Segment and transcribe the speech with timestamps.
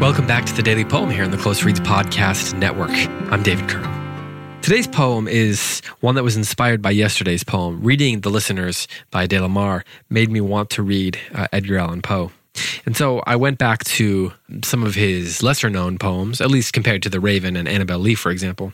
[0.00, 2.92] Welcome back to the Daily Poem here in the Close Reads Podcast Network.
[3.32, 4.60] I'm David Kern.
[4.62, 7.82] Today's poem is one that was inspired by yesterday's poem.
[7.82, 12.00] Reading The Listeners by De La Mare made me want to read uh, Edgar Allan
[12.00, 12.30] Poe.
[12.86, 17.02] And so I went back to some of his lesser known poems, at least compared
[17.02, 18.72] to The Raven and Annabel Lee, for example.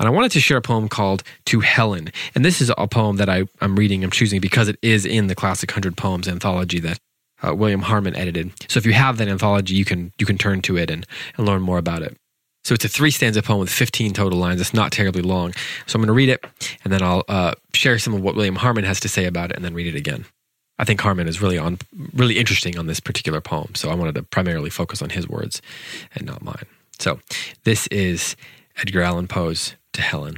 [0.00, 2.10] And I wanted to share a poem called To Helen.
[2.34, 5.26] And this is a poem that I, am reading, I'm choosing because it is in
[5.26, 6.98] the Classic 100 Poems anthology that
[7.46, 8.50] uh, William Harmon edited.
[8.68, 11.06] So if you have that anthology, you can, you can turn to it and,
[11.36, 12.16] and learn more about it.
[12.64, 14.60] So it's a three stanza poem with 15 total lines.
[14.60, 15.52] It's not terribly long.
[15.86, 16.44] So I'm going to read it
[16.82, 19.56] and then I'll uh, share some of what William Harmon has to say about it
[19.56, 20.24] and then read it again.
[20.78, 21.78] I think Harmon is really on
[22.14, 23.74] really interesting on this particular poem.
[23.74, 25.60] So I wanted to primarily focus on his words
[26.14, 26.64] and not mine.
[26.98, 27.20] So
[27.64, 28.34] this is
[28.78, 30.36] Edgar Allan Poe's to Helen.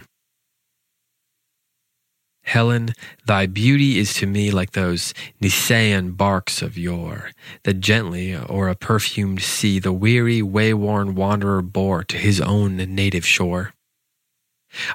[2.45, 2.91] Helen,
[3.27, 7.31] thy beauty is to me like those Nisaean barks of yore,
[7.65, 13.25] that gently o'er a perfumed sea the weary, wayworn wanderer bore to his own native
[13.25, 13.73] shore.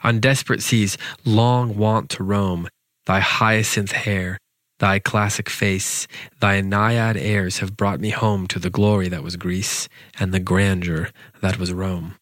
[0.04, 2.68] On desperate seas long wont to roam,
[3.06, 4.38] thy hyacinth hair,
[4.80, 6.08] thy classic face,
[6.40, 9.88] thy naiad airs have brought me home to the glory that was Greece
[10.20, 11.10] and the grandeur
[11.42, 12.16] that was Rome.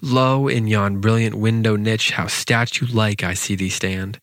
[0.00, 4.20] Lo, in yon brilliant window niche, how statue like I see thee stand.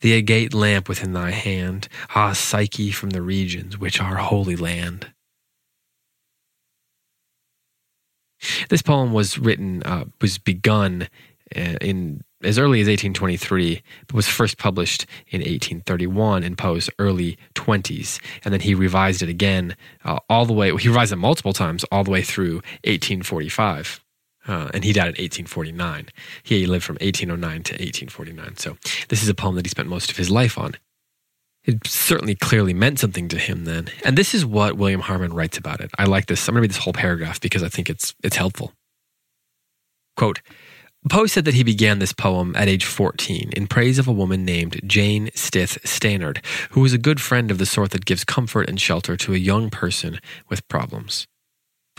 [0.00, 5.12] The agate lamp within thy hand, ah, Psyche from the regions which are holy land.
[8.70, 11.08] This poem was written, uh, was begun
[11.54, 17.36] uh, in as early as 1823, but was first published in 1831 in Poe's early
[17.54, 18.18] 20s.
[18.44, 21.84] And then he revised it again uh, all the way, he revised it multiple times
[21.92, 24.02] all the way through 1845.
[24.48, 26.08] Uh, and he died in 1849.
[26.42, 28.56] He lived from 1809 to 1849.
[28.56, 28.76] So
[29.08, 30.76] this is a poem that he spent most of his life on.
[31.64, 33.88] It certainly clearly meant something to him then.
[34.02, 35.90] And this is what William Harmon writes about it.
[35.98, 36.48] I like this.
[36.48, 38.72] I'm going to read this whole paragraph because I think it's, it's helpful.
[40.16, 40.40] Quote
[41.08, 44.44] Poe said that he began this poem at age 14 in praise of a woman
[44.44, 48.68] named Jane Stith Stanard, who was a good friend of the sort that gives comfort
[48.68, 50.20] and shelter to a young person
[50.50, 51.26] with problems.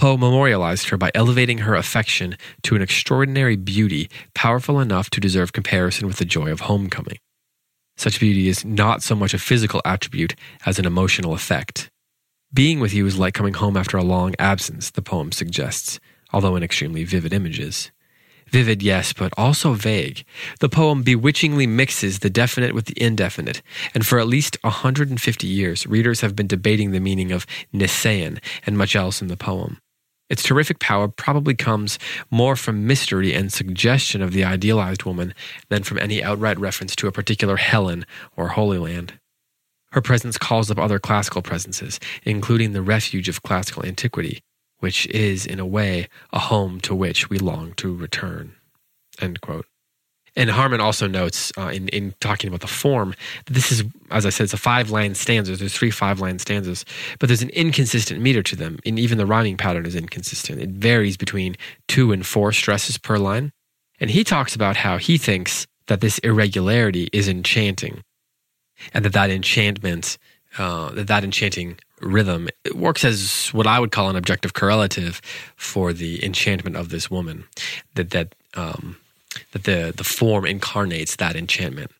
[0.01, 5.53] Poe memorialized her by elevating her affection to an extraordinary beauty powerful enough to deserve
[5.53, 7.19] comparison with the joy of homecoming.
[7.97, 10.33] Such beauty is not so much a physical attribute
[10.65, 11.91] as an emotional effect.
[12.51, 15.99] Being with you is like coming home after a long absence, the poem suggests,
[16.33, 17.91] although in extremely vivid images.
[18.47, 20.25] Vivid, yes, but also vague.
[20.61, 23.61] The poem bewitchingly mixes the definite with the indefinite,
[23.93, 28.79] and for at least 150 years, readers have been debating the meaning of Nisaean and
[28.79, 29.77] much else in the poem.
[30.31, 31.99] Its terrific power probably comes
[32.31, 35.33] more from mystery and suggestion of the idealized woman
[35.67, 38.05] than from any outright reference to a particular Helen
[38.37, 39.19] or Holy Land.
[39.91, 44.39] Her presence calls up other classical presences, including the refuge of classical antiquity,
[44.79, 48.55] which is, in a way, a home to which we long to return.
[50.35, 53.13] And Harmon also notes uh, in, in talking about the form
[53.47, 55.59] this is, as I said, it's a five line stanzas.
[55.59, 56.85] There's three five line stanzas,
[57.19, 58.79] but there's an inconsistent meter to them.
[58.85, 60.61] And even the rhyming pattern is inconsistent.
[60.61, 63.51] It varies between two and four stresses per line.
[63.99, 68.03] And he talks about how he thinks that this irregularity is enchanting
[68.93, 70.17] and that that enchantment,
[70.57, 75.21] uh, that that enchanting rhythm works as what I would call an objective correlative
[75.55, 77.43] for the enchantment of this woman.
[77.95, 78.97] That, that, um,
[79.51, 81.91] that the, the form incarnates that enchantment.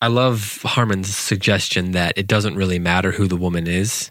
[0.00, 4.10] I love Harmon's suggestion that it doesn't really matter who the woman is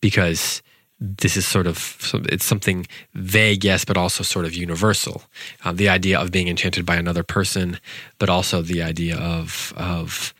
[0.00, 0.62] because
[1.00, 5.22] this is sort of it's something vague yes but also sort of universal
[5.64, 7.78] um, the idea of being enchanted by another person
[8.18, 10.34] but also the idea of of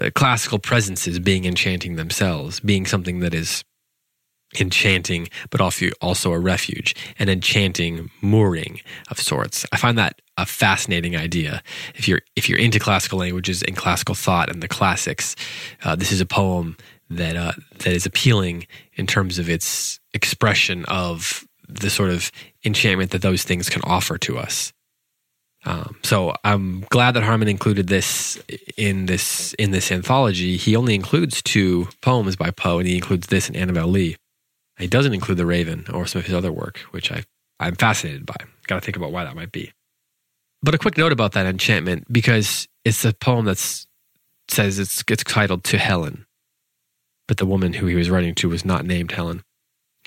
[0.00, 3.64] uh, classical presences being enchanting themselves being something that is
[4.58, 8.80] enchanting, but also a refuge, an enchanting mooring
[9.10, 9.64] of sorts.
[9.72, 11.62] I find that a fascinating idea.
[11.94, 15.36] If you're if you're into classical languages and classical thought and the classics,
[15.84, 16.76] uh, this is a poem
[17.10, 22.32] that uh, that is appealing in terms of its expression of the sort of
[22.64, 24.72] enchantment that those things can offer to us.
[25.64, 28.42] Um, so I'm glad that Harmon included this
[28.76, 30.56] in this in this anthology.
[30.56, 34.16] He only includes two poems by Poe, and he includes this and Annabel Lee.
[34.80, 37.24] He doesn't include The Raven or some of his other work, which I,
[37.58, 38.36] I'm fascinated by.
[38.66, 39.72] Got to think about why that might be.
[40.62, 43.58] But a quick note about that enchantment, because it's a poem that
[44.48, 46.26] says it's, it's titled To Helen.
[47.28, 49.42] But the woman who he was writing to was not named Helen.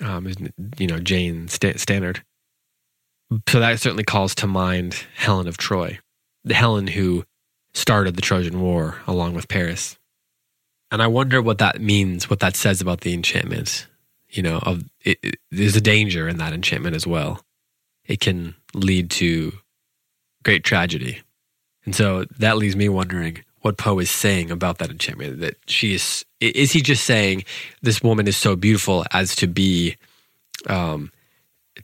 [0.02, 0.36] Um, was,
[0.78, 2.24] you know, Jane St- Stanard.
[3.48, 6.00] So that certainly calls to mind Helen of Troy,
[6.44, 7.24] the Helen who
[7.74, 9.98] started the Trojan War along with Paris.
[10.92, 13.88] And I wonder what that means, what that says about the enchantment.
[14.34, 17.42] You know, of it, it, there's a danger in that enchantment as well.
[18.06, 19.54] It can lead to
[20.44, 21.22] great tragedy.
[21.86, 25.40] And so that leaves me wondering what Poe is saying about that enchantment.
[25.40, 27.46] That she is, is he just saying
[27.82, 29.98] this woman is so beautiful as to be,
[30.68, 31.12] um,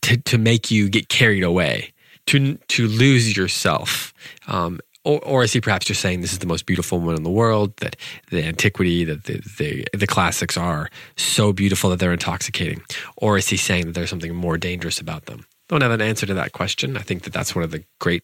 [0.01, 1.93] to, to make you get carried away,
[2.27, 4.13] to, to lose yourself,
[4.47, 7.23] um, or, or is he perhaps just saying this is the most beautiful woman in
[7.23, 7.75] the world?
[7.77, 7.95] That
[8.29, 12.81] the antiquity, that the, the the classics are so beautiful that they're intoxicating,
[13.17, 15.45] or is he saying that there's something more dangerous about them?
[15.69, 16.97] Don't have an answer to that question.
[16.97, 18.23] I think that that's one of the great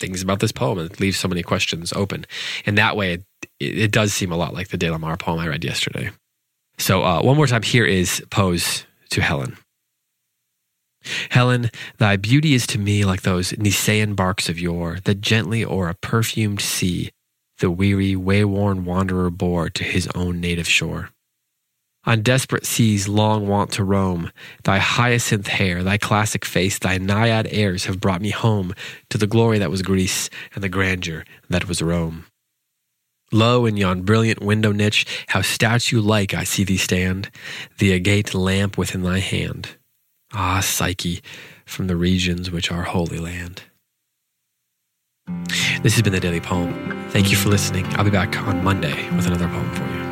[0.00, 0.78] things about this poem.
[0.78, 2.24] It leaves so many questions open.
[2.64, 3.24] And that way, it,
[3.60, 6.10] it does seem a lot like the De la Mare poem I read yesterday.
[6.78, 9.58] So uh, one more time, here is Poe's to Helen.
[11.30, 15.88] Helen, thy beauty is to me like those Nisaean barks of yore that gently o'er
[15.88, 17.10] a perfumed sea
[17.60, 21.10] the weary, wayworn wanderer bore to his own native shore.
[22.04, 24.32] On desperate seas long wont to roam,
[24.64, 28.74] thy hyacinth hair, thy classic face, thy naiad airs have brought me home
[29.10, 32.24] to the glory that was Greece and the grandeur that was Rome.
[33.32, 37.30] Lo, in yon brilliant window niche, how statue like I see thee stand,
[37.78, 39.76] the agate lamp within thy hand.
[40.32, 41.22] Ah, Psyche,
[41.66, 43.62] from the regions which are Holy Land.
[45.82, 46.72] This has been the Daily Poem.
[47.10, 47.84] Thank you for listening.
[47.96, 50.09] I'll be back on Monday with another poem for you.